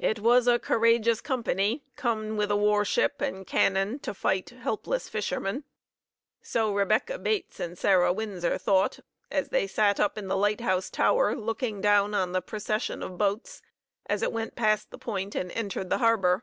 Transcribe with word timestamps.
It 0.00 0.18
was 0.18 0.48
a 0.48 0.58
courageous 0.58 1.20
company 1.20 1.84
come 1.94 2.36
with 2.36 2.50
a 2.50 2.56
warship 2.56 3.20
and 3.20 3.46
cannon 3.46 4.00
to 4.00 4.12
fight 4.12 4.50
helpless 4.50 5.08
fishermen. 5.08 5.62
So 6.42 6.74
Rebecca 6.74 7.20
Bates 7.20 7.60
and 7.60 7.78
Sarah 7.78 8.12
Winsor 8.12 8.58
thought, 8.58 8.98
as 9.30 9.50
they 9.50 9.68
sat 9.68 10.00
up 10.00 10.18
in 10.18 10.26
the 10.26 10.36
light 10.36 10.60
house 10.60 10.90
tower 10.90 11.36
looking 11.36 11.80
down 11.80 12.14
on 12.14 12.32
the 12.32 12.42
procession 12.42 13.00
of 13.00 13.16
boats 13.16 13.62
as 14.06 14.22
it 14.22 14.32
went 14.32 14.56
past 14.56 14.90
the 14.90 14.98
point 14.98 15.36
and 15.36 15.52
entered 15.52 15.88
the 15.88 15.98
harbor. 15.98 16.42